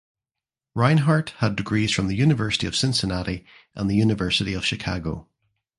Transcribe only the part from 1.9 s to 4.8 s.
from the University of Cincinnati and the University of